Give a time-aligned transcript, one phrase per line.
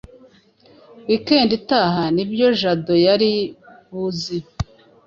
[1.07, 3.31] weekend itaha nibwo Jado yari
[3.89, 4.37] buze